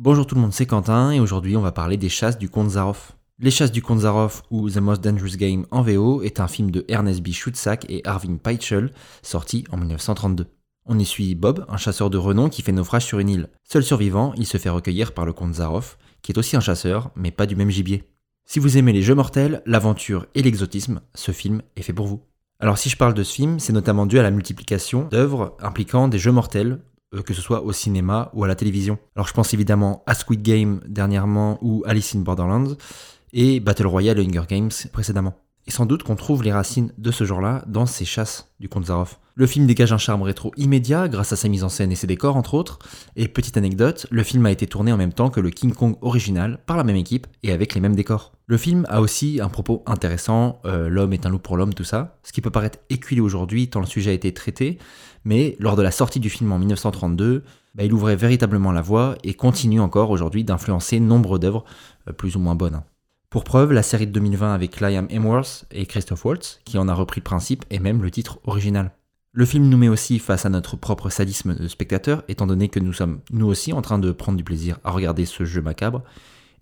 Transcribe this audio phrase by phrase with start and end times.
[0.00, 2.70] Bonjour tout le monde, c'est Quentin et aujourd'hui on va parler des chasses du comte
[2.70, 3.16] Zaroff.
[3.40, 6.70] Les chasses du comte Zaroff ou The Most Dangerous Game en VO est un film
[6.70, 7.30] de Ernest B.
[7.32, 8.92] Schutzak et Arvin Peitschel
[9.22, 10.46] sorti en 1932.
[10.86, 13.48] On y suit Bob, un chasseur de renom qui fait naufrage sur une île.
[13.64, 17.10] Seul survivant, il se fait recueillir par le comte Zaroff, qui est aussi un chasseur,
[17.16, 18.04] mais pas du même gibier.
[18.44, 22.22] Si vous aimez les jeux mortels, l'aventure et l'exotisme, ce film est fait pour vous.
[22.60, 26.06] Alors si je parle de ce film, c'est notamment dû à la multiplication d'œuvres impliquant
[26.06, 26.78] des jeux mortels,
[27.24, 28.98] que ce soit au cinéma ou à la télévision.
[29.16, 32.76] Alors je pense évidemment à Squid Game dernièrement ou Alice in Borderlands
[33.32, 35.34] et Battle Royale et Hunger Games précédemment.
[35.66, 38.86] Et sans doute qu'on trouve les racines de ce genre-là dans ces chasses du comte
[38.86, 39.20] Zaroff.
[39.34, 42.08] Le film dégage un charme rétro immédiat grâce à sa mise en scène et ses
[42.08, 42.80] décors entre autres.
[43.14, 45.96] Et petite anecdote, le film a été tourné en même temps que le King Kong
[46.00, 48.32] original par la même équipe et avec les mêmes décors.
[48.46, 51.84] Le film a aussi un propos intéressant, euh, l'homme est un loup pour l'homme, tout
[51.84, 54.78] ça, ce qui peut paraître éculé aujourd'hui tant le sujet a été traité,
[55.24, 57.44] mais lors de la sortie du film en 1932,
[57.76, 61.64] bah, il ouvrait véritablement la voie et continue encore aujourd'hui d'influencer nombre d'œuvres
[62.08, 62.82] euh, plus ou moins bonnes.
[63.30, 66.94] Pour preuve, la série de 2020 avec Liam Hemsworth et Christoph Waltz, qui en a
[66.94, 68.92] repris le principe et même le titre original.
[69.32, 72.80] Le film nous met aussi face à notre propre sadisme de spectateur, étant donné que
[72.80, 76.04] nous sommes nous aussi en train de prendre du plaisir à regarder ce jeu macabre,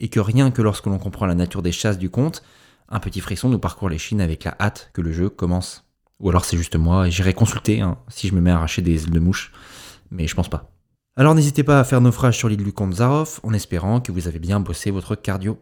[0.00, 2.42] et que rien que lorsque l'on comprend la nature des chasses du conte,
[2.88, 5.84] un petit frisson nous parcourt les chines avec la hâte que le jeu commence.
[6.18, 8.82] Ou alors c'est juste moi, et j'irai consulter hein, si je me mets à arracher
[8.82, 9.52] des ailes de mouche,
[10.10, 10.72] mais je pense pas.
[11.14, 14.26] Alors n'hésitez pas à faire naufrage sur l'île du comte Zaroff, en espérant que vous
[14.26, 15.60] avez bien bossé votre cardio.